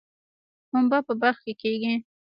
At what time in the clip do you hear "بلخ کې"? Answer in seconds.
1.19-1.53